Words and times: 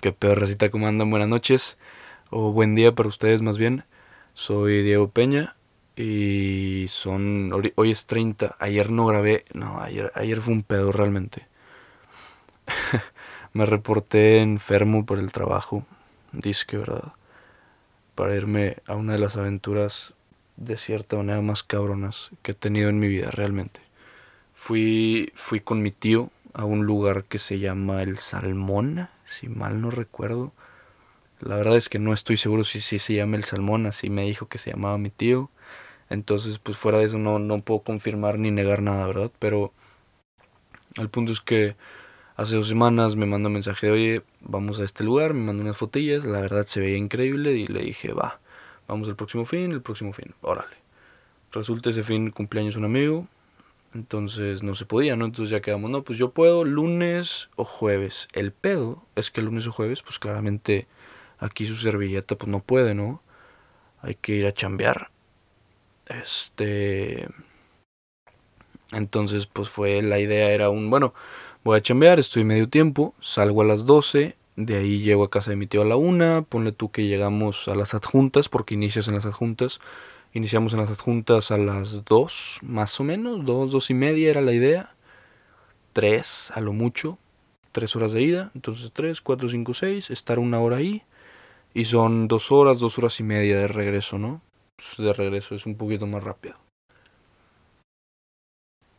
Qué 0.00 0.12
pedo, 0.12 0.36
recita, 0.36 0.70
¿cómo 0.70 0.86
andan? 0.86 1.10
Buenas 1.10 1.28
noches. 1.28 1.76
O 2.30 2.52
buen 2.52 2.76
día 2.76 2.94
para 2.94 3.08
ustedes, 3.08 3.42
más 3.42 3.58
bien. 3.58 3.82
Soy 4.32 4.84
Diego 4.84 5.08
Peña. 5.10 5.56
Y 5.96 6.86
son. 6.88 7.52
Hoy 7.74 7.90
es 7.90 8.06
30. 8.06 8.54
Ayer 8.60 8.92
no 8.92 9.06
grabé. 9.06 9.44
No, 9.54 9.80
ayer, 9.80 10.12
ayer 10.14 10.40
fue 10.40 10.54
un 10.54 10.62
pedo 10.62 10.92
realmente. 10.92 11.48
Me 13.52 13.66
reporté 13.66 14.38
enfermo 14.38 15.04
por 15.04 15.18
el 15.18 15.32
trabajo. 15.32 15.84
Disque, 16.30 16.76
¿verdad? 16.76 17.12
Para 18.14 18.36
irme 18.36 18.76
a 18.86 18.94
una 18.94 19.14
de 19.14 19.18
las 19.18 19.36
aventuras 19.36 20.14
de 20.56 20.76
cierta 20.76 21.16
manera 21.16 21.42
más 21.42 21.64
cabronas 21.64 22.30
que 22.42 22.52
he 22.52 22.54
tenido 22.54 22.88
en 22.88 23.00
mi 23.00 23.08
vida, 23.08 23.32
realmente. 23.32 23.80
Fui, 24.54 25.32
fui 25.34 25.58
con 25.58 25.82
mi 25.82 25.90
tío 25.90 26.30
a 26.54 26.64
un 26.64 26.86
lugar 26.86 27.24
que 27.24 27.40
se 27.40 27.58
llama 27.58 28.02
El 28.04 28.18
Salmón, 28.18 29.08
si 29.28 29.48
mal 29.48 29.80
no 29.80 29.90
recuerdo. 29.90 30.52
La 31.40 31.56
verdad 31.56 31.76
es 31.76 31.88
que 31.88 31.98
no 31.98 32.12
estoy 32.12 32.36
seguro 32.36 32.64
si 32.64 32.80
sí 32.80 32.98
se 32.98 33.14
llama 33.14 33.36
El 33.36 33.44
Salmón, 33.44 33.86
así 33.86 34.10
me 34.10 34.24
dijo 34.24 34.48
que 34.48 34.58
se 34.58 34.70
llamaba 34.70 34.98
mi 34.98 35.10
tío. 35.10 35.50
Entonces, 36.10 36.58
pues 36.58 36.76
fuera 36.76 36.98
de 36.98 37.04
eso 37.04 37.18
no, 37.18 37.38
no 37.38 37.60
puedo 37.60 37.80
confirmar 37.80 38.38
ni 38.38 38.50
negar 38.50 38.82
nada, 38.82 39.06
¿verdad? 39.06 39.30
Pero 39.38 39.72
el 40.96 41.08
punto 41.10 41.32
es 41.32 41.40
que 41.40 41.76
hace 42.36 42.56
dos 42.56 42.68
semanas 42.68 43.16
me 43.16 43.26
mandó 43.26 43.48
un 43.48 43.54
mensaje 43.54 43.86
de, 43.86 43.92
oye, 43.92 44.22
vamos 44.40 44.80
a 44.80 44.84
este 44.84 45.04
lugar, 45.04 45.34
me 45.34 45.44
mandó 45.44 45.62
unas 45.62 45.76
fotillas, 45.76 46.24
la 46.24 46.40
verdad 46.40 46.66
se 46.66 46.80
veía 46.80 46.96
increíble 46.96 47.52
y 47.52 47.66
le 47.66 47.82
dije, 47.82 48.12
va, 48.12 48.40
vamos 48.88 49.08
el 49.08 49.16
próximo 49.16 49.44
fin, 49.44 49.72
el 49.72 49.82
próximo 49.82 50.12
fin, 50.12 50.34
órale. 50.40 50.76
Resulta 51.52 51.90
ese 51.90 52.02
fin 52.02 52.30
cumpleaños 52.30 52.76
un 52.76 52.84
amigo, 52.84 53.26
entonces 53.94 54.62
no 54.62 54.74
se 54.74 54.86
podía, 54.86 55.16
¿no? 55.16 55.24
Entonces 55.24 55.50
ya 55.50 55.60
quedamos, 55.60 55.90
no, 55.90 56.02
pues 56.02 56.18
yo 56.18 56.30
puedo 56.30 56.64
lunes 56.64 57.48
o 57.56 57.64
jueves. 57.64 58.28
El 58.32 58.52
pedo 58.52 59.04
es 59.16 59.30
que 59.30 59.42
lunes 59.42 59.66
o 59.66 59.72
jueves, 59.72 60.02
pues 60.02 60.18
claramente 60.18 60.86
aquí 61.38 61.66
su 61.66 61.76
servilleta 61.76 62.36
pues 62.36 62.48
no 62.48 62.60
puede, 62.60 62.94
¿no? 62.94 63.22
Hay 64.02 64.14
que 64.14 64.34
ir 64.34 64.46
a 64.46 64.52
chambear. 64.52 65.10
Este... 66.06 67.28
Entonces 68.92 69.46
pues 69.46 69.68
fue, 69.68 70.02
la 70.02 70.18
idea 70.18 70.50
era 70.50 70.70
un, 70.70 70.88
bueno, 70.90 71.12
voy 71.64 71.76
a 71.76 71.80
chambear, 71.82 72.18
estoy 72.18 72.44
medio 72.44 72.68
tiempo, 72.68 73.14
salgo 73.20 73.62
a 73.62 73.64
las 73.66 73.84
12, 73.84 74.36
de 74.56 74.76
ahí 74.76 75.00
llego 75.00 75.24
a 75.24 75.30
casa 75.30 75.50
de 75.50 75.56
mi 75.56 75.66
tío 75.66 75.82
a 75.82 75.84
la 75.84 75.96
1, 75.96 76.46
ponle 76.48 76.72
tú 76.72 76.90
que 76.90 77.06
llegamos 77.06 77.68
a 77.68 77.74
las 77.74 77.94
adjuntas, 77.94 78.48
porque 78.48 78.74
inicias 78.74 79.06
en 79.06 79.14
las 79.14 79.26
adjuntas, 79.26 79.80
Iniciamos 80.34 80.74
en 80.74 80.80
las 80.80 80.90
adjuntas 80.90 81.50
a 81.50 81.56
las 81.56 82.04
2, 82.04 82.58
más 82.62 83.00
o 83.00 83.04
menos, 83.04 83.46
2, 83.46 83.72
2 83.72 83.90
y 83.90 83.94
media 83.94 84.30
era 84.30 84.42
la 84.42 84.52
idea. 84.52 84.94
3 85.94 86.50
a 86.54 86.60
lo 86.60 86.72
mucho, 86.72 87.18
3 87.72 87.96
horas 87.96 88.12
de 88.12 88.22
ida, 88.22 88.50
entonces 88.54 88.92
3, 88.92 89.20
4, 89.22 89.48
5, 89.48 89.74
6, 89.74 90.10
estar 90.10 90.38
una 90.38 90.60
hora 90.60 90.76
ahí. 90.76 91.02
Y 91.72 91.86
son 91.86 92.28
2 92.28 92.52
horas, 92.52 92.78
2 92.78 92.98
horas 92.98 93.18
y 93.20 93.22
media 93.22 93.58
de 93.58 93.68
regreso, 93.68 94.18
¿no? 94.18 94.42
Pues 94.76 94.96
de 94.98 95.12
regreso 95.12 95.54
es 95.54 95.64
un 95.64 95.76
poquito 95.76 96.06
más 96.06 96.22
rápido. 96.22 96.56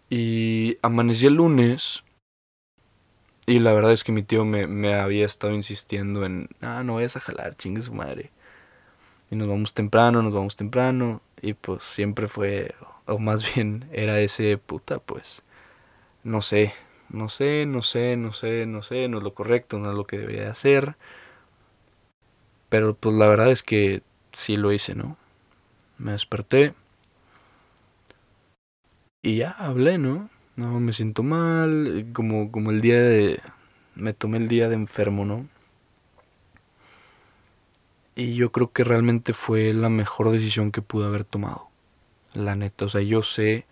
Y 0.10 0.78
amanecí 0.82 1.28
el 1.28 1.36
lunes. 1.36 2.04
Y 3.46 3.60
la 3.60 3.74
verdad 3.74 3.94
es 3.94 4.04
que 4.04 4.12
mi 4.12 4.24
tío 4.24 4.46
me, 4.46 4.66
me 4.68 4.96
había 4.96 5.26
estado 5.26 5.54
insistiendo 5.54 6.26
en, 6.26 6.50
ah, 6.62 6.84
no 6.84 6.96
vayas 6.96 7.18
a 7.18 7.20
jalar, 7.20 7.56
chingue 7.56 7.82
su 7.82 7.94
madre 7.94 8.32
y 9.32 9.36
nos 9.36 9.48
vamos 9.48 9.74
temprano, 9.74 10.22
nos 10.24 10.34
vamos 10.34 10.56
temprano 10.56 11.22
y 11.42 11.54
pues 11.54 11.84
siempre 11.84 12.28
fue, 12.28 12.76
o 13.06 13.20
más 13.20 13.44
bien 13.56 13.88
era 13.92 14.20
ese 14.22 14.58
puta, 14.58 15.00
pues 15.00 15.42
no 16.24 16.42
sé, 16.42 16.74
no 17.10 17.30
sé, 17.30 17.66
no 17.68 17.82
sé, 17.84 18.18
no 18.18 18.34
sé, 18.34 18.66
no 18.68 18.84
sé, 18.84 19.08
no 19.10 19.20
es 19.20 19.24
lo 19.24 19.34
correcto, 19.36 19.80
no 19.80 19.92
es 19.92 19.98
lo 19.98 20.06
que 20.08 20.20
debería 20.20 20.52
hacer. 20.52 20.96
Pero 22.70 22.94
pues 22.96 23.16
la 23.16 23.28
verdad 23.28 23.52
es 23.52 23.64
que 23.64 24.02
sí 24.34 24.56
lo 24.56 24.72
hice, 24.72 24.96
¿no? 24.96 25.18
Me 26.00 26.14
desperté 26.14 26.74
y 29.22 29.38
ya 29.38 29.52
hablé, 29.52 29.98
¿no? 29.98 30.30
No 30.58 30.80
me 30.80 30.94
siento 30.94 31.24
mal, 31.24 32.08
como 32.14 32.52
como 32.52 32.72
el 32.72 32.82
día 32.82 33.02
de 33.02 33.42
me 33.96 34.14
tomé 34.14 34.38
el 34.38 34.48
día 34.50 34.68
de 34.70 34.76
enfermo, 34.76 35.26
¿no? 35.26 35.48
Y 38.20 38.36
yo 38.36 38.52
creo 38.52 38.74
que 38.74 38.84
realmente 38.84 39.32
fue 39.32 39.74
la 39.74 39.88
mejor 39.88 40.30
decisión 40.30 40.74
que 40.74 40.82
pude 40.82 41.06
haber 41.06 41.24
tomado. 41.24 41.70
La 42.34 42.54
neta, 42.58 42.84
o 42.84 42.90
sea, 42.90 43.00
yo 43.00 43.24
sé 43.24 43.66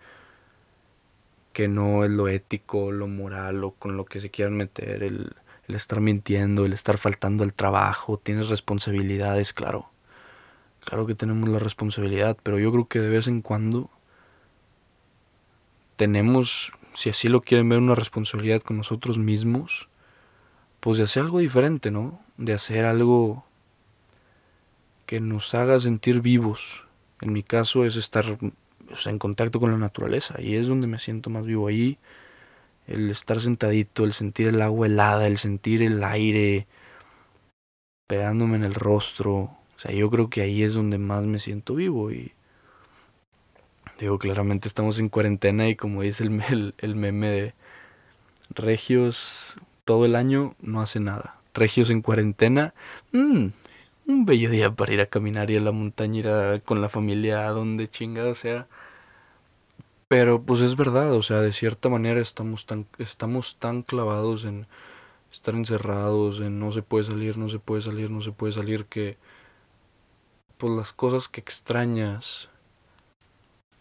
que 1.52 1.68
no 1.68 2.02
es 2.02 2.10
lo 2.10 2.28
ético, 2.28 2.90
lo 2.90 3.08
moral 3.08 3.62
o 3.62 3.72
con 3.72 3.98
lo 3.98 4.06
que 4.06 4.20
se 4.20 4.30
quieran 4.30 4.56
meter, 4.56 5.02
el, 5.02 5.36
el 5.66 5.74
estar 5.74 6.00
mintiendo, 6.00 6.64
el 6.64 6.72
estar 6.72 6.96
faltando 6.96 7.44
al 7.44 7.52
trabajo, 7.52 8.16
tienes 8.16 8.48
responsabilidades, 8.48 9.52
claro. 9.52 9.90
Claro 10.80 11.04
que 11.06 11.14
tenemos 11.14 11.46
la 11.50 11.58
responsabilidad, 11.58 12.38
pero 12.42 12.58
yo 12.58 12.72
creo 12.72 12.88
que 12.88 13.00
de 13.00 13.10
vez 13.10 13.26
en 13.28 13.42
cuando 13.42 13.90
tenemos, 15.96 16.72
si 16.94 17.10
así 17.10 17.28
lo 17.28 17.42
quieren 17.42 17.68
ver, 17.68 17.80
una 17.80 17.94
responsabilidad 17.94 18.62
con 18.62 18.78
nosotros 18.78 19.18
mismos, 19.18 19.90
pues 20.80 20.96
de 20.96 21.04
hacer 21.04 21.24
algo 21.24 21.40
diferente, 21.40 21.90
¿no? 21.90 22.18
De 22.38 22.54
hacer 22.54 22.86
algo 22.86 23.44
que 25.08 25.20
nos 25.20 25.54
haga 25.54 25.80
sentir 25.80 26.20
vivos. 26.20 26.84
En 27.22 27.32
mi 27.32 27.42
caso 27.42 27.86
es 27.86 27.96
estar 27.96 28.38
en 29.06 29.18
contacto 29.18 29.58
con 29.58 29.70
la 29.72 29.78
naturaleza 29.78 30.34
y 30.38 30.56
es 30.56 30.66
donde 30.66 30.86
me 30.86 30.98
siento 30.98 31.30
más 31.30 31.46
vivo 31.46 31.66
ahí. 31.66 31.96
El 32.86 33.08
estar 33.08 33.40
sentadito, 33.40 34.04
el 34.04 34.12
sentir 34.12 34.48
el 34.48 34.60
agua 34.60 34.86
helada, 34.86 35.26
el 35.26 35.38
sentir 35.38 35.80
el 35.82 36.04
aire 36.04 36.66
pegándome 38.06 38.56
en 38.56 38.64
el 38.64 38.74
rostro. 38.74 39.34
O 39.36 39.78
sea, 39.78 39.92
yo 39.92 40.10
creo 40.10 40.28
que 40.28 40.42
ahí 40.42 40.62
es 40.62 40.74
donde 40.74 40.98
más 40.98 41.24
me 41.24 41.38
siento 41.38 41.74
vivo 41.74 42.12
y 42.12 42.32
digo, 43.98 44.18
claramente 44.18 44.68
estamos 44.68 44.98
en 44.98 45.08
cuarentena 45.08 45.70
y 45.70 45.74
como 45.74 46.02
dice 46.02 46.24
el, 46.24 46.74
el, 46.76 46.96
meme 46.96 47.30
de 47.30 47.54
Regios 48.50 49.56
todo 49.86 50.04
el 50.04 50.16
año 50.16 50.54
no 50.60 50.82
hace 50.82 51.00
nada. 51.00 51.38
Regios 51.54 51.88
en 51.88 52.02
cuarentena, 52.02 52.74
mmm, 53.12 53.48
un 54.08 54.24
bello 54.26 54.50
día 54.50 54.74
para 54.74 54.92
ir 54.94 55.00
a 55.00 55.06
caminar 55.06 55.50
y 55.52 55.56
a 55.56 55.60
la 55.60 55.70
montaña, 55.70 56.18
ir 56.18 56.28
a, 56.28 56.60
con 56.60 56.80
la 56.82 56.88
familia 56.88 57.46
a 57.46 57.50
donde 57.50 57.88
chingada 57.88 58.34
sea. 58.34 58.66
Pero 60.08 60.42
pues 60.42 60.60
es 60.60 60.76
verdad, 60.76 61.12
o 61.12 61.22
sea, 61.22 61.40
de 61.40 61.52
cierta 61.52 61.88
manera 61.88 62.20
estamos 62.20 62.66
tan, 62.66 62.86
estamos 62.98 63.56
tan 63.58 63.82
clavados 63.82 64.44
en 64.44 64.66
estar 65.32 65.54
encerrados, 65.54 66.40
en 66.40 66.58
no 66.60 66.72
se 66.72 66.82
puede 66.82 67.04
salir, 67.04 67.38
no 67.38 67.48
se 67.48 67.58
puede 67.60 67.82
salir, 67.82 68.10
no 68.10 68.22
se 68.22 68.32
puede 68.32 68.52
salir, 68.54 68.86
que 68.86 69.18
pues 70.58 70.72
las 70.72 70.92
cosas 70.92 71.28
que 71.28 71.40
extrañas, 71.40 72.50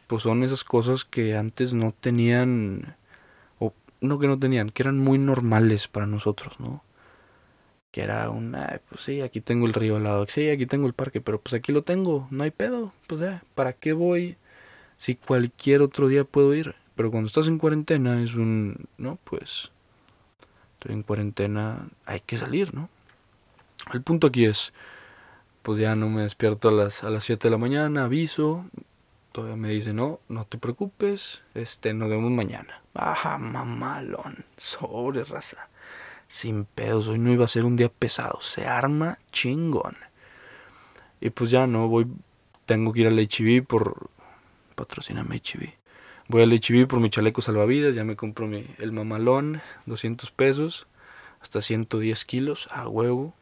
pues 0.07 0.23
son 0.23 0.43
esas 0.43 0.63
cosas 0.63 1.05
que 1.05 1.35
antes 1.35 1.73
no 1.73 1.93
tenían, 1.93 2.95
o 3.59 3.73
no 4.01 4.19
que 4.19 4.27
no 4.27 4.39
tenían, 4.39 4.69
que 4.71 4.83
eran 4.83 4.99
muy 4.99 5.19
normales 5.19 5.87
para 5.87 6.07
nosotros, 6.07 6.59
¿no? 6.59 6.83
Era 7.99 8.29
una, 8.29 8.81
pues 8.89 9.01
sí, 9.01 9.21
aquí 9.21 9.41
tengo 9.41 9.65
el 9.65 9.73
río 9.73 9.95
al 9.95 10.03
lado, 10.03 10.25
sí, 10.27 10.49
aquí 10.49 10.65
tengo 10.65 10.87
el 10.87 10.93
parque, 10.93 11.21
pero 11.21 11.39
pues 11.39 11.53
aquí 11.53 11.71
lo 11.71 11.83
tengo, 11.83 12.27
no 12.31 12.43
hay 12.43 12.51
pedo, 12.51 12.93
pues 13.07 13.21
ya, 13.21 13.43
¿para 13.55 13.73
qué 13.73 13.93
voy 13.93 14.37
si 14.97 15.15
cualquier 15.15 15.81
otro 15.81 16.07
día 16.07 16.23
puedo 16.23 16.53
ir? 16.53 16.75
Pero 16.95 17.11
cuando 17.11 17.27
estás 17.27 17.47
en 17.47 17.59
cuarentena 17.59 18.21
es 18.21 18.35
un, 18.35 18.87
no, 18.97 19.17
pues, 19.23 19.71
estoy 20.73 20.93
en 20.95 21.03
cuarentena, 21.03 21.87
hay 22.05 22.21
que 22.21 22.37
salir, 22.37 22.73
¿no? 22.73 22.89
El 23.93 24.01
punto 24.01 24.27
aquí 24.27 24.45
es, 24.45 24.73
pues 25.63 25.79
ya 25.79 25.95
no 25.95 26.09
me 26.09 26.23
despierto 26.23 26.69
a 26.69 26.71
las, 26.71 27.03
a 27.03 27.09
las 27.09 27.23
7 27.23 27.47
de 27.47 27.51
la 27.51 27.57
mañana, 27.57 28.05
aviso, 28.05 28.65
todavía 29.31 29.57
me 29.57 29.69
dice, 29.69 29.93
no, 29.93 30.19
no 30.29 30.45
te 30.45 30.57
preocupes, 30.57 31.43
este, 31.53 31.93
nos 31.93 32.09
vemos 32.09 32.31
mañana. 32.31 32.81
Baja, 32.93 33.37
mamalón, 33.37 34.45
sobre 34.57 35.23
raza 35.23 35.69
sin 36.27 36.65
pedos. 36.65 37.07
Hoy 37.07 37.19
no 37.19 37.31
iba 37.31 37.45
a 37.45 37.49
ser 37.49 37.65
un 37.65 37.75
día 37.75 37.89
pesado. 37.89 38.39
Se 38.41 38.65
arma 38.65 39.19
chingón. 39.31 39.97
Y 41.21 41.29
pues 41.29 41.51
ya 41.51 41.67
no, 41.67 41.87
voy. 41.87 42.07
Tengo 42.65 42.93
que 42.93 43.01
ir 43.01 43.07
al 43.07 43.19
HB 43.19 43.65
por. 43.65 44.09
Patrocíname 44.75 45.37
HB. 45.37 45.73
Voy 46.27 46.41
al 46.41 46.51
HB 46.51 46.87
por 46.87 46.99
mi 46.99 47.09
chaleco 47.09 47.41
salvavidas. 47.41 47.95
Ya 47.95 48.03
me 48.03 48.15
compro 48.15 48.47
mi, 48.47 48.65
el 48.79 48.91
mamalón. 48.91 49.61
200 49.85 50.31
pesos. 50.31 50.87
Hasta 51.41 51.61
110 51.61 52.25
kilos. 52.25 52.67
A 52.71 52.87
huevo. 52.87 53.33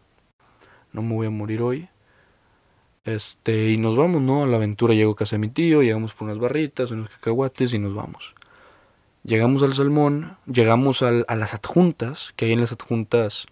No 0.93 1.01
me 1.01 1.15
voy 1.15 1.27
a 1.27 1.31
morir 1.31 1.61
hoy. 1.61 1.89
Este, 3.03 3.69
y 3.71 3.77
nos 3.77 3.95
vamos, 3.95 4.21
¿no? 4.21 4.43
A 4.43 4.47
la 4.47 4.57
aventura 4.57 4.93
llego 4.93 5.11
a 5.13 5.15
casa 5.15 5.35
de 5.35 5.39
mi 5.39 5.49
tío. 5.49 5.81
Llegamos 5.81 6.13
por 6.13 6.25
unas 6.27 6.39
barritas, 6.39 6.91
unos 6.91 7.09
cacahuates 7.09 7.73
y 7.73 7.79
nos 7.79 7.93
vamos. 7.93 8.34
Llegamos 9.25 9.63
al 9.63 9.73
Salmón, 9.73 10.37
llegamos 10.45 11.01
a 11.01 11.11
las 11.11 11.55
adjuntas, 11.55 12.31
que 12.35 12.45
hay 12.45 12.51
en 12.51 12.61
las 12.61 12.71
adjuntas 12.71 13.47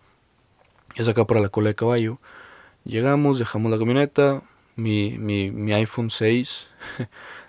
es 0.95 1.07
acá 1.07 1.25
para 1.25 1.39
la 1.39 1.49
cola 1.49 1.69
de 1.69 1.75
caballo. 1.75 2.19
Llegamos, 2.83 3.39
dejamos 3.39 3.71
la 3.71 3.79
camioneta, 3.79 4.43
mi, 4.75 5.17
mi, 5.17 5.49
mi 5.49 5.73
iPhone 5.73 6.11
6 6.11 6.67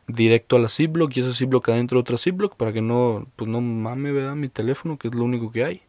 directo 0.08 0.56
a 0.56 0.58
la 0.58 0.70
Ziploc 0.70 1.14
y 1.14 1.20
esa 1.20 1.34
Ziploc 1.34 1.68
adentro 1.68 1.98
de 1.98 2.00
otra 2.00 2.16
Ziploc 2.16 2.56
para 2.56 2.72
que 2.72 2.80
no, 2.80 3.26
pues 3.36 3.50
no 3.50 3.60
mame, 3.60 4.10
¿verdad? 4.10 4.36
Mi 4.36 4.48
teléfono, 4.48 4.96
que 4.96 5.08
es 5.08 5.14
lo 5.14 5.24
único 5.24 5.52
que 5.52 5.64
hay. 5.64 5.82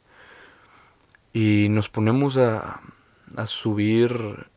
Y 1.31 1.67
nos 1.69 1.87
ponemos 1.87 2.35
a, 2.35 2.81
a 3.37 3.47
subir 3.47 4.47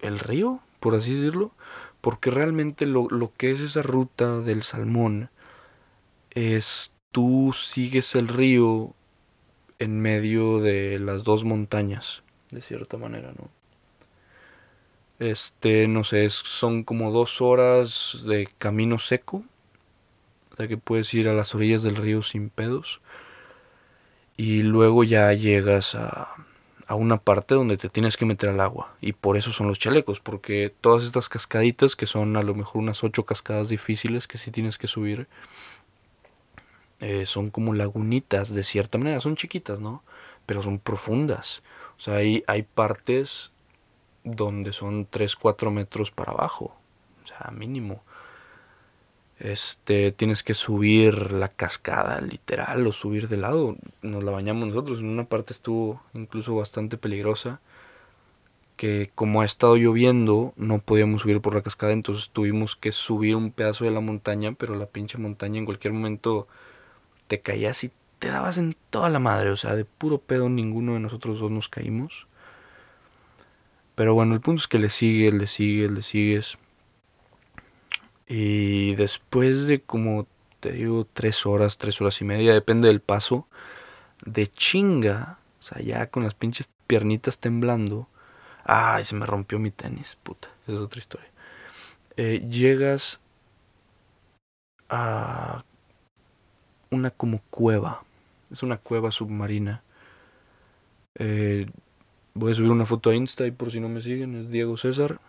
el 0.00 0.20
río, 0.20 0.60
por 0.78 0.94
así 0.94 1.14
decirlo, 1.14 1.50
porque 2.00 2.30
realmente 2.30 2.86
lo, 2.86 3.08
lo 3.10 3.32
que 3.36 3.50
es 3.50 3.58
esa 3.58 3.82
ruta 3.82 4.38
del 4.38 4.62
salmón 4.62 5.30
es 6.30 6.92
tú 7.12 7.52
sigues 7.54 8.14
el 8.14 8.28
río 8.28 8.94
en 9.78 10.00
medio 10.00 10.60
de 10.60 10.98
las 10.98 11.24
dos 11.24 11.44
montañas, 11.44 12.22
de 12.50 12.62
cierta 12.62 12.96
manera, 12.96 13.32
¿no? 13.38 13.48
Este, 15.18 15.86
no 15.86 16.02
sé, 16.04 16.28
son 16.30 16.82
como 16.82 17.10
dos 17.12 17.40
horas 17.40 18.24
de 18.26 18.48
camino 18.58 18.98
seco, 18.98 19.44
o 20.52 20.56
sea 20.56 20.66
que 20.68 20.78
puedes 20.78 21.12
ir 21.14 21.28
a 21.28 21.34
las 21.34 21.54
orillas 21.54 21.82
del 21.82 21.96
río 21.96 22.22
sin 22.22 22.48
pedos, 22.48 23.00
y 24.36 24.62
luego 24.62 25.04
ya 25.04 25.32
llegas 25.34 25.94
a, 25.94 26.34
a 26.90 26.94
una 26.96 27.18
parte 27.18 27.54
donde 27.54 27.76
te 27.76 27.88
tienes 27.88 28.16
que 28.16 28.24
meter 28.24 28.48
al 28.48 28.60
agua. 28.60 28.96
Y 29.00 29.12
por 29.12 29.36
eso 29.36 29.52
son 29.52 29.68
los 29.68 29.78
chalecos, 29.78 30.18
porque 30.18 30.74
todas 30.80 31.04
estas 31.04 31.28
cascaditas, 31.28 31.94
que 31.94 32.06
son 32.06 32.36
a 32.36 32.42
lo 32.42 32.54
mejor 32.54 32.82
unas 32.82 33.04
ocho 33.04 33.24
cascadas 33.24 33.68
difíciles 33.68 34.26
que 34.26 34.38
sí 34.38 34.50
tienes 34.50 34.76
que 34.76 34.88
subir, 34.88 35.28
eh, 37.00 37.26
son 37.26 37.50
como 37.50 37.74
lagunitas 37.74 38.54
de 38.54 38.64
cierta 38.64 38.98
manera, 38.98 39.20
son 39.20 39.36
chiquitas, 39.36 39.80
¿no? 39.80 40.02
Pero 40.46 40.62
son 40.62 40.78
profundas. 40.78 41.62
O 41.98 42.00
sea, 42.02 42.16
hay, 42.16 42.44
hay 42.46 42.62
partes 42.62 43.52
donde 44.24 44.72
son 44.72 45.06
3, 45.10 45.36
4 45.36 45.70
metros 45.70 46.10
para 46.10 46.32
abajo. 46.32 46.76
O 47.24 47.26
sea, 47.26 47.50
mínimo 47.52 48.02
este 49.40 50.12
tienes 50.12 50.42
que 50.42 50.54
subir 50.54 51.32
la 51.32 51.48
cascada 51.48 52.20
literal 52.20 52.86
o 52.86 52.92
subir 52.92 53.28
de 53.28 53.38
lado 53.38 53.76
nos 54.02 54.22
la 54.22 54.30
bañamos 54.30 54.68
nosotros 54.68 55.00
en 55.00 55.06
una 55.06 55.24
parte 55.24 55.54
estuvo 55.54 56.02
incluso 56.12 56.54
bastante 56.54 56.98
peligrosa 56.98 57.60
que 58.76 59.10
como 59.14 59.40
ha 59.40 59.46
estado 59.46 59.76
lloviendo 59.76 60.52
no 60.56 60.78
podíamos 60.78 61.22
subir 61.22 61.40
por 61.40 61.54
la 61.54 61.62
cascada 61.62 61.92
entonces 61.92 62.30
tuvimos 62.30 62.76
que 62.76 62.92
subir 62.92 63.34
un 63.34 63.50
pedazo 63.50 63.86
de 63.86 63.90
la 63.92 64.00
montaña 64.00 64.52
pero 64.52 64.74
la 64.76 64.86
pinche 64.86 65.16
montaña 65.16 65.58
en 65.58 65.64
cualquier 65.64 65.94
momento 65.94 66.46
te 67.30 67.40
caías 67.40 67.84
y 67.84 67.90
te 68.18 68.28
dabas 68.28 68.58
en 68.58 68.76
toda 68.90 69.08
la 69.08 69.20
madre 69.20 69.50
o 69.50 69.56
sea 69.56 69.74
de 69.74 69.86
puro 69.86 70.18
pedo 70.18 70.48
ninguno 70.48 70.94
de 70.94 71.00
nosotros 71.00 71.38
dos 71.38 71.50
nos 71.50 71.68
caímos 71.68 72.26
pero 73.94 74.12
bueno 74.14 74.34
el 74.34 74.40
punto 74.40 74.60
es 74.60 74.68
que 74.68 74.78
le 74.78 74.90
sigues 74.90 75.32
le 75.32 75.46
sigues 75.46 75.90
le 75.90 76.02
sigues 76.02 76.58
y 78.26 78.94
después 78.96 79.66
de 79.66 79.80
como 79.80 80.26
te 80.60 80.72
digo, 80.72 81.06
tres 81.12 81.46
horas, 81.46 81.78
tres 81.78 82.00
horas 82.00 82.20
y 82.20 82.24
media, 82.24 82.52
depende 82.52 82.88
del 82.88 83.00
paso, 83.00 83.48
de 84.24 84.46
chinga, 84.46 85.38
o 85.58 85.62
sea, 85.62 85.82
ya 85.82 86.06
con 86.08 86.22
las 86.22 86.34
pinches 86.34 86.68
piernitas 86.86 87.38
temblando. 87.38 88.06
Ay, 88.64 89.04
se 89.04 89.16
me 89.16 89.26
rompió 89.26 89.58
mi 89.58 89.70
tenis, 89.70 90.18
puta, 90.22 90.48
esa 90.64 90.72
es 90.72 90.78
otra 90.78 91.00
historia. 91.00 91.30
Eh, 92.16 92.46
llegas 92.50 93.20
a 94.90 95.64
una 96.90 97.10
como 97.10 97.40
cueva, 97.50 98.02
es 98.50 98.62
una 98.62 98.78
cueva 98.78 99.10
submarina. 99.10 99.82
Eh, 101.14 101.66
voy 102.34 102.52
a 102.52 102.54
subir 102.54 102.70
una 102.70 102.86
foto 102.86 103.10
a 103.10 103.14
Insta 103.14 103.46
y 103.46 103.50
por 103.50 103.70
si 103.70 103.80
no 103.80 103.88
me 103.88 104.00
siguen, 104.00 104.34
es 104.34 104.50
Diego 104.50 104.76
César. 104.76 105.20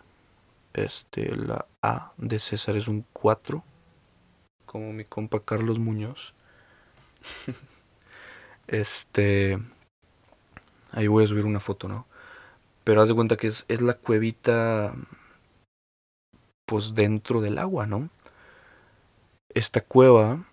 Este, 0.74 1.36
la 1.36 1.66
A 1.82 2.12
de 2.16 2.38
César 2.38 2.76
es 2.76 2.88
un 2.88 3.04
4, 3.12 3.62
como 4.66 4.92
mi 4.92 5.04
compa 5.04 5.40
Carlos 5.40 5.78
Muñoz. 5.78 6.34
este, 8.66 9.58
ahí 10.90 11.06
voy 11.06 11.24
a 11.24 11.28
subir 11.28 11.44
una 11.44 11.60
foto, 11.60 11.88
¿no? 11.88 12.06
Pero 12.84 13.02
haz 13.02 13.08
de 13.08 13.14
cuenta 13.14 13.36
que 13.36 13.48
es, 13.48 13.64
es 13.68 13.80
la 13.80 13.94
cuevita, 13.94 14.94
pues 16.66 16.94
dentro 16.94 17.40
del 17.40 17.58
agua, 17.58 17.86
¿no? 17.86 18.08
Esta 19.54 19.82
cueva, 19.82 20.46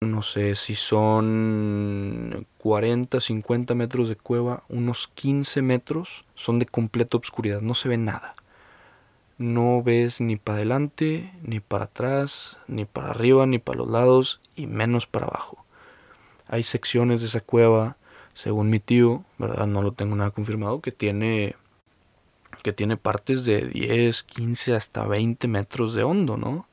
no 0.00 0.22
sé 0.22 0.54
si 0.54 0.74
son 0.74 2.46
40, 2.58 3.20
50 3.20 3.74
metros 3.74 4.08
de 4.08 4.16
cueva, 4.16 4.64
unos 4.68 5.08
15 5.14 5.62
metros 5.62 6.24
son 6.34 6.58
de 6.58 6.66
completa 6.66 7.16
obscuridad, 7.16 7.60
no 7.60 7.74
se 7.74 7.88
ve 7.88 7.98
nada 7.98 8.34
no 9.38 9.82
ves 9.82 10.20
ni 10.20 10.36
para 10.36 10.56
adelante, 10.56 11.32
ni 11.42 11.60
para 11.60 11.86
atrás, 11.86 12.56
ni 12.68 12.84
para 12.84 13.10
arriba, 13.10 13.46
ni 13.46 13.58
para 13.58 13.78
los 13.78 13.90
lados, 13.90 14.40
y 14.54 14.66
menos 14.66 15.06
para 15.06 15.26
abajo. 15.26 15.64
Hay 16.46 16.62
secciones 16.62 17.20
de 17.20 17.26
esa 17.28 17.40
cueva, 17.40 17.96
según 18.34 18.70
mi 18.70 18.80
tío, 18.80 19.24
¿verdad? 19.38 19.66
No 19.66 19.82
lo 19.82 19.92
tengo 19.92 20.14
nada 20.16 20.30
confirmado, 20.30 20.80
que 20.80 20.92
tiene 20.92 21.56
que 22.62 22.72
tiene 22.72 22.96
partes 22.96 23.44
de 23.44 23.66
10, 23.66 24.22
15 24.22 24.74
hasta 24.74 25.06
20 25.06 25.48
metros 25.48 25.92
de 25.92 26.02
hondo, 26.02 26.36
¿no? 26.38 26.66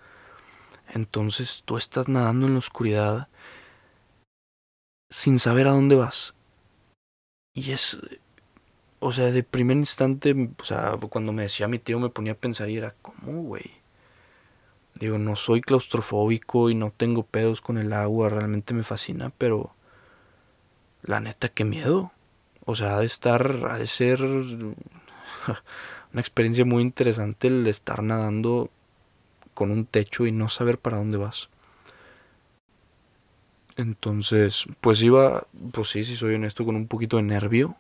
Entonces 0.91 1.63
tú 1.65 1.77
estás 1.77 2.07
nadando 2.07 2.47
en 2.47 2.53
la 2.53 2.59
oscuridad 2.59 3.27
sin 5.09 5.39
saber 5.39 5.67
a 5.67 5.71
dónde 5.71 5.95
vas. 5.95 6.33
Y 7.53 7.71
es 7.71 7.99
o 9.01 9.11
sea, 9.11 9.31
de 9.31 9.43
primer 9.43 9.77
instante, 9.77 10.49
o 10.59 10.63
sea, 10.63 10.97
cuando 11.09 11.33
me 11.33 11.43
decía 11.43 11.67
mi 11.67 11.79
tío 11.79 11.99
me 11.99 12.09
ponía 12.09 12.33
a 12.33 12.35
pensar 12.35 12.69
y 12.69 12.77
era, 12.77 12.93
¿cómo, 13.01 13.41
güey? 13.41 13.71
Digo, 14.95 15.17
no 15.17 15.35
soy 15.35 15.61
claustrofóbico 15.61 16.69
y 16.69 16.75
no 16.75 16.91
tengo 16.95 17.23
pedos 17.23 17.61
con 17.61 17.77
el 17.79 17.93
agua, 17.93 18.29
realmente 18.29 18.73
me 18.75 18.83
fascina, 18.83 19.31
pero 19.37 19.73
la 21.03 21.19
neta, 21.19 21.49
qué 21.49 21.65
miedo. 21.65 22.11
O 22.65 22.75
sea, 22.75 22.97
ha 22.97 22.99
de 22.99 23.07
estar, 23.07 23.67
ha 23.71 23.77
de 23.79 23.87
ser 23.87 24.21
una 24.21 24.71
experiencia 26.13 26.65
muy 26.65 26.83
interesante 26.83 27.47
el 27.47 27.65
estar 27.67 28.03
nadando 28.03 28.69
con 29.53 29.71
un 29.71 29.85
techo 29.85 30.25
y 30.25 30.31
no 30.31 30.49
saber 30.49 30.77
para 30.79 30.97
dónde 30.97 31.17
vas. 31.17 31.49
Entonces, 33.77 34.65
pues 34.81 35.01
iba, 35.01 35.47
pues 35.71 35.89
sí, 35.89 36.03
si 36.03 36.15
soy 36.15 36.35
honesto, 36.35 36.65
con 36.65 36.75
un 36.75 36.87
poquito 36.87 37.17
de 37.17 37.23
nervio 37.23 37.75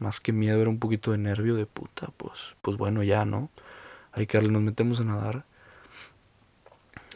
más 0.00 0.20
que 0.20 0.32
miedo 0.32 0.60
era 0.60 0.70
un 0.70 0.78
poquito 0.78 1.12
de 1.12 1.18
nervio 1.18 1.54
de 1.54 1.66
puta, 1.66 2.08
pues, 2.16 2.56
pues 2.62 2.76
bueno, 2.76 3.02
ya, 3.02 3.24
¿no? 3.24 3.50
Hay 4.12 4.26
que 4.26 4.38
darle, 4.38 4.50
nos 4.50 4.62
metemos 4.62 5.00
a 5.00 5.04
nadar. 5.04 5.44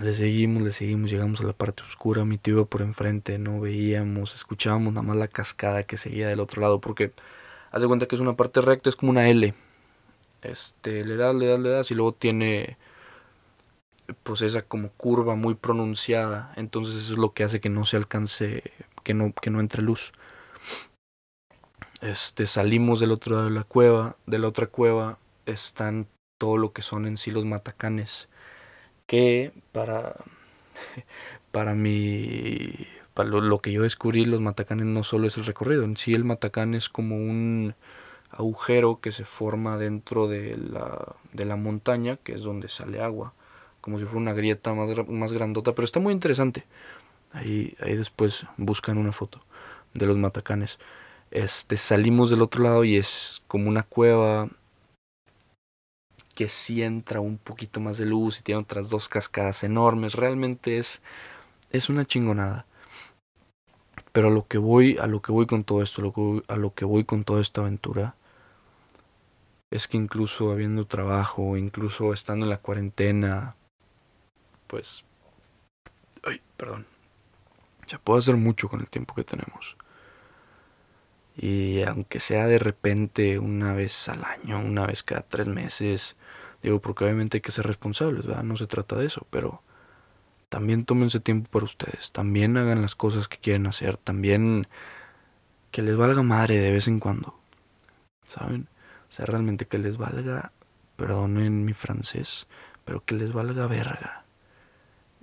Le 0.00 0.12
seguimos, 0.14 0.62
le 0.62 0.72
seguimos, 0.72 1.10
llegamos 1.10 1.40
a 1.40 1.44
la 1.44 1.52
parte 1.52 1.82
oscura, 1.84 2.24
mi 2.24 2.36
tío 2.36 2.54
iba 2.54 2.64
por 2.64 2.82
enfrente, 2.82 3.38
no 3.38 3.60
veíamos, 3.60 4.34
escuchábamos 4.34 4.92
nada 4.92 5.06
más 5.06 5.16
la 5.16 5.28
cascada 5.28 5.84
que 5.84 5.96
seguía 5.96 6.28
del 6.28 6.40
otro 6.40 6.62
lado, 6.62 6.80
porque 6.80 7.12
haz 7.70 7.80
de 7.82 7.88
cuenta 7.88 8.06
que 8.06 8.16
es 8.16 8.20
una 8.20 8.36
parte 8.36 8.60
recta, 8.60 8.90
es 8.90 8.96
como 8.96 9.10
una 9.10 9.28
L. 9.28 9.54
Este, 10.42 11.04
le 11.04 11.16
das, 11.16 11.34
le 11.34 11.46
das, 11.46 11.60
le 11.60 11.70
das, 11.70 11.90
y 11.90 11.94
luego 11.94 12.12
tiene 12.12 12.76
pues 14.22 14.42
esa 14.42 14.62
como 14.62 14.90
curva 14.90 15.34
muy 15.34 15.54
pronunciada, 15.54 16.52
entonces 16.56 17.10
es 17.10 17.10
lo 17.10 17.32
que 17.32 17.44
hace 17.44 17.60
que 17.60 17.70
no 17.70 17.84
se 17.84 17.96
alcance, 17.96 18.62
que 19.02 19.14
no, 19.14 19.32
que 19.34 19.50
no 19.50 19.60
entre 19.60 19.82
luz. 19.82 20.12
Este, 22.00 22.46
salimos 22.46 23.00
del 23.00 23.12
otro 23.12 23.36
lado 23.36 23.48
de 23.48 23.54
la 23.54 23.64
cueva, 23.64 24.16
de 24.26 24.38
la 24.38 24.48
otra 24.48 24.66
cueva 24.66 25.18
están 25.46 26.06
todo 26.38 26.58
lo 26.58 26.72
que 26.72 26.82
son 26.82 27.06
en 27.06 27.16
sí 27.16 27.30
los 27.30 27.44
matacanes, 27.44 28.28
que 29.06 29.52
para, 29.72 30.16
para 31.52 31.74
mi, 31.74 32.86
para 33.14 33.28
lo, 33.30 33.60
que 33.60 33.72
yo 33.72 33.82
descubrí, 33.82 34.24
los 34.24 34.40
matacanes 34.40 34.86
no 34.86 35.04
solo 35.04 35.28
es 35.28 35.36
el 35.38 35.46
recorrido, 35.46 35.84
en 35.84 35.96
sí 35.96 36.14
el 36.14 36.24
matacán 36.24 36.74
es 36.74 36.88
como 36.88 37.16
un 37.16 37.74
agujero 38.30 39.00
que 39.00 39.12
se 39.12 39.24
forma 39.24 39.78
dentro 39.78 40.28
de 40.28 40.56
la, 40.56 41.16
de 41.32 41.44
la 41.44 41.56
montaña, 41.56 42.16
que 42.18 42.34
es 42.34 42.42
donde 42.42 42.68
sale 42.68 43.00
agua, 43.00 43.32
como 43.84 43.98
si 43.98 44.06
fuera 44.06 44.20
una 44.20 44.32
grieta 44.32 44.72
más, 44.72 44.88
más 45.08 45.30
grandota, 45.30 45.74
pero 45.74 45.84
está 45.84 46.00
muy 46.00 46.14
interesante. 46.14 46.64
Ahí, 47.34 47.76
ahí 47.80 47.94
después 47.94 48.46
buscan 48.56 48.96
una 48.96 49.12
foto 49.12 49.42
de 49.92 50.06
los 50.06 50.16
matacanes. 50.16 50.78
Este, 51.30 51.76
salimos 51.76 52.30
del 52.30 52.40
otro 52.40 52.62
lado 52.62 52.84
y 52.84 52.96
es 52.96 53.42
como 53.46 53.68
una 53.68 53.82
cueva 53.82 54.48
que 56.34 56.48
sí 56.48 56.82
entra 56.82 57.20
un 57.20 57.36
poquito 57.36 57.78
más 57.78 57.98
de 57.98 58.06
luz 58.06 58.40
y 58.40 58.42
tiene 58.42 58.62
otras 58.62 58.88
dos 58.88 59.10
cascadas 59.10 59.64
enormes. 59.64 60.14
Realmente 60.14 60.78
es, 60.78 61.02
es 61.70 61.90
una 61.90 62.06
chingonada. 62.06 62.64
Pero 64.12 64.28
a 64.28 64.30
lo 64.30 64.46
que 64.46 64.56
voy, 64.56 64.96
a 64.98 65.06
lo 65.06 65.20
que 65.20 65.30
voy 65.30 65.44
con 65.44 65.62
todo 65.62 65.82
esto, 65.82 66.00
a 66.00 66.04
lo 66.04 66.12
que 66.14 66.42
a 66.48 66.56
lo 66.56 66.72
que 66.72 66.86
voy 66.86 67.04
con 67.04 67.24
toda 67.24 67.42
esta 67.42 67.60
aventura, 67.60 68.14
es 69.70 69.88
que 69.88 69.98
incluso 69.98 70.52
habiendo 70.52 70.86
trabajo, 70.86 71.58
incluso 71.58 72.14
estando 72.14 72.46
en 72.46 72.50
la 72.50 72.58
cuarentena, 72.58 73.56
pues, 74.74 75.04
ay, 76.24 76.40
perdón, 76.56 76.84
se 77.86 77.96
puede 78.00 78.18
hacer 78.18 78.36
mucho 78.36 78.68
con 78.68 78.80
el 78.80 78.90
tiempo 78.90 79.14
que 79.14 79.22
tenemos. 79.22 79.76
Y 81.36 81.82
aunque 81.84 82.18
sea 82.18 82.48
de 82.48 82.58
repente 82.58 83.38
una 83.38 83.72
vez 83.72 84.08
al 84.08 84.24
año, 84.24 84.58
una 84.58 84.84
vez 84.84 85.04
cada 85.04 85.22
tres 85.22 85.46
meses, 85.46 86.16
digo, 86.60 86.80
porque 86.80 87.04
obviamente 87.04 87.36
hay 87.36 87.40
que 87.40 87.52
ser 87.52 87.68
responsables, 87.68 88.26
¿verdad? 88.26 88.42
No 88.42 88.56
se 88.56 88.66
trata 88.66 88.96
de 88.96 89.06
eso, 89.06 89.24
pero 89.30 89.62
también 90.48 90.84
tómense 90.84 91.20
tiempo 91.20 91.48
para 91.52 91.66
ustedes, 91.66 92.10
también 92.10 92.56
hagan 92.56 92.82
las 92.82 92.96
cosas 92.96 93.28
que 93.28 93.38
quieren 93.38 93.68
hacer, 93.68 93.96
también 93.96 94.66
que 95.70 95.82
les 95.82 95.96
valga 95.96 96.24
madre 96.24 96.58
de 96.58 96.72
vez 96.72 96.88
en 96.88 96.98
cuando, 96.98 97.38
¿saben? 98.26 98.66
O 99.08 99.12
sea, 99.12 99.26
realmente 99.26 99.68
que 99.68 99.78
les 99.78 99.98
valga, 99.98 100.50
perdonen 100.96 101.64
mi 101.64 101.74
francés, 101.74 102.48
pero 102.84 103.04
que 103.04 103.14
les 103.14 103.32
valga 103.32 103.68
verga. 103.68 104.23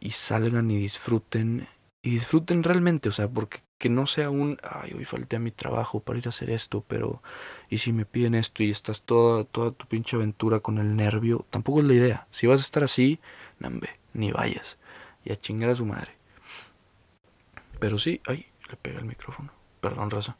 Y 0.01 0.11
salgan 0.11 0.69
y 0.69 0.77
disfruten. 0.77 1.69
Y 2.01 2.09
disfruten 2.09 2.63
realmente, 2.63 3.07
o 3.07 3.11
sea, 3.13 3.29
porque 3.29 3.61
que 3.81 3.89
no 3.89 4.05
sea 4.05 4.29
un, 4.29 4.59
ay, 4.61 4.93
hoy 4.93 5.05
falté 5.05 5.37
a 5.37 5.39
mi 5.39 5.49
trabajo 5.49 6.01
para 6.01 6.19
ir 6.19 6.27
a 6.27 6.29
hacer 6.29 6.51
esto, 6.51 6.85
pero, 6.87 7.23
y 7.67 7.79
si 7.79 7.91
me 7.91 8.05
piden 8.05 8.35
esto 8.35 8.61
y 8.61 8.69
estás 8.69 9.01
toda, 9.01 9.43
toda 9.43 9.71
tu 9.71 9.87
pinche 9.87 10.15
aventura 10.15 10.59
con 10.59 10.77
el 10.77 10.95
nervio, 10.95 11.47
tampoco 11.49 11.79
es 11.79 11.85
la 11.85 11.95
idea. 11.95 12.27
Si 12.29 12.45
vas 12.45 12.59
a 12.59 12.63
estar 12.63 12.83
así, 12.83 13.19
nambe, 13.57 13.89
ni 14.13 14.31
vayas. 14.31 14.77
Y 15.25 15.31
a 15.31 15.35
chingar 15.35 15.71
a 15.71 15.75
su 15.75 15.87
madre. 15.87 16.11
Pero 17.79 17.97
sí, 17.97 18.21
ay, 18.27 18.45
le 18.69 18.75
pega 18.75 18.99
el 18.99 19.05
micrófono. 19.05 19.51
Perdón, 19.81 20.11
raza. 20.11 20.37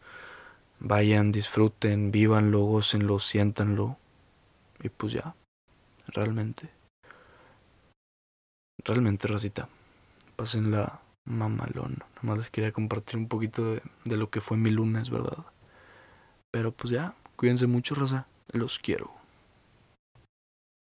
Vayan, 0.80 1.32
disfruten, 1.32 2.12
vívanlo, 2.12 2.60
gócenlo, 2.60 3.20
siéntanlo. 3.20 3.98
Y 4.84 4.90
pues 4.90 5.14
ya, 5.14 5.34
realmente. 6.08 6.70
Realmente, 8.84 9.28
racita. 9.28 9.70
Pásenla 10.36 11.02
mamalón. 11.26 11.98
Nada 12.00 12.22
más 12.22 12.38
les 12.40 12.50
quería 12.50 12.72
compartir 12.72 13.18
un 13.18 13.28
poquito 13.28 13.64
de, 13.64 13.82
de 14.06 14.18
lo 14.18 14.30
que 14.30 14.42
fue 14.42 14.58
mi 14.58 14.72
lunes, 14.72 15.10
¿verdad? 15.10 15.46
Pero 16.52 16.72
pues 16.72 16.92
ya, 16.92 17.16
cuídense 17.36 17.68
mucho, 17.68 17.96
raza. 17.96 18.28
Los 18.52 18.80
quiero. 18.80 19.21